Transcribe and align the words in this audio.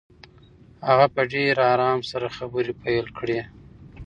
هغه 0.87 1.07
په 1.15 1.21
ډېر 1.33 1.55
آرام 1.73 1.99
سره 2.11 2.27
خبرې 2.37 2.73
پیل 2.83 3.05
کړې. 3.17 3.39